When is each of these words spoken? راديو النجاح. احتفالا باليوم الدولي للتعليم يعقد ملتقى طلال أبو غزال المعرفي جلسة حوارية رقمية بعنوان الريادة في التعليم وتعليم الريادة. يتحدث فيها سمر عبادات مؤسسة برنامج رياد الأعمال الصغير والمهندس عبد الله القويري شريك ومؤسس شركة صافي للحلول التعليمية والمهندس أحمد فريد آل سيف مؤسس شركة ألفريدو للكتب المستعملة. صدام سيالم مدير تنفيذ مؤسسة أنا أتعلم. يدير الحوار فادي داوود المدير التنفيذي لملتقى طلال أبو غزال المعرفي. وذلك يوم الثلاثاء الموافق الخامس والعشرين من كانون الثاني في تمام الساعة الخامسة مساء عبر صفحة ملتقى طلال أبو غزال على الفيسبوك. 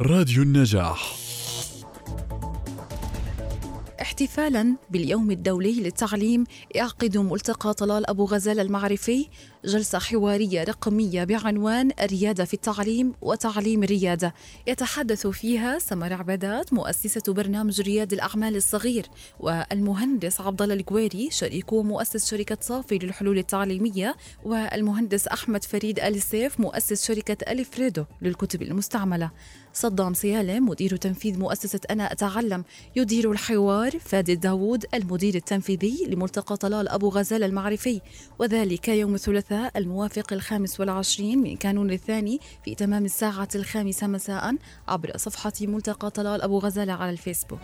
راديو 0.00 0.42
النجاح. 0.42 1.16
احتفالا 4.00 4.76
باليوم 4.90 5.30
الدولي 5.30 5.72
للتعليم 5.72 6.44
يعقد 6.74 7.18
ملتقى 7.18 7.74
طلال 7.74 8.10
أبو 8.10 8.24
غزال 8.24 8.60
المعرفي 8.60 9.28
جلسة 9.64 9.98
حوارية 9.98 10.64
رقمية 10.64 11.24
بعنوان 11.24 11.90
الريادة 12.00 12.44
في 12.44 12.54
التعليم 12.54 13.14
وتعليم 13.22 13.82
الريادة. 13.82 14.34
يتحدث 14.66 15.26
فيها 15.26 15.78
سمر 15.78 16.12
عبادات 16.12 16.72
مؤسسة 16.72 17.32
برنامج 17.32 17.80
رياد 17.80 18.12
الأعمال 18.12 18.56
الصغير 18.56 19.06
والمهندس 19.40 20.40
عبد 20.40 20.62
الله 20.62 20.74
القويري 20.74 21.28
شريك 21.30 21.72
ومؤسس 21.72 22.30
شركة 22.30 22.58
صافي 22.60 22.98
للحلول 22.98 23.38
التعليمية 23.38 24.16
والمهندس 24.44 25.28
أحمد 25.28 25.64
فريد 25.64 26.00
آل 26.00 26.22
سيف 26.22 26.60
مؤسس 26.60 27.06
شركة 27.06 27.52
ألفريدو 27.52 28.04
للكتب 28.22 28.62
المستعملة. 28.62 29.30
صدام 29.72 30.14
سيالم 30.14 30.68
مدير 30.68 30.96
تنفيذ 30.96 31.38
مؤسسة 31.38 31.80
أنا 31.90 32.12
أتعلم. 32.12 32.64
يدير 32.96 33.30
الحوار 33.32 33.98
فادي 33.98 34.34
داوود 34.34 34.86
المدير 34.94 35.34
التنفيذي 35.34 36.06
لملتقى 36.08 36.56
طلال 36.56 36.88
أبو 36.88 37.08
غزال 37.08 37.42
المعرفي. 37.42 38.00
وذلك 38.38 38.88
يوم 38.88 39.14
الثلاثاء 39.14 39.53
الموافق 39.54 40.32
الخامس 40.32 40.80
والعشرين 40.80 41.38
من 41.38 41.56
كانون 41.56 41.90
الثاني 41.90 42.40
في 42.64 42.74
تمام 42.74 43.04
الساعة 43.04 43.48
الخامسة 43.54 44.06
مساء 44.06 44.54
عبر 44.88 45.16
صفحة 45.16 45.52
ملتقى 45.60 46.10
طلال 46.10 46.42
أبو 46.42 46.58
غزال 46.58 46.90
على 46.90 47.10
الفيسبوك. 47.10 47.60